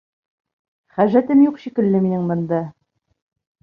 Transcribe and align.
Хәжәтем 0.95 1.45
юҡ 1.51 1.63
шикелле 1.67 2.05
минең 2.09 2.29
бында. 2.35 2.67